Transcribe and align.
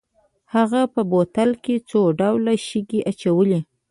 هغه 0.55 0.81
په 0.93 1.01
بوتل 1.11 1.49
کې 1.63 1.75
څو 1.89 1.99
ډوله 2.19 2.53
شګې 2.67 2.99
اچولې. 3.11 3.59